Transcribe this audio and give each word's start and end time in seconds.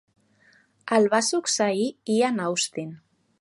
El 0.97 1.05
va 1.15 1.19
succeir 1.27 1.85
Ian 2.15 2.43
Austin. 2.47 2.91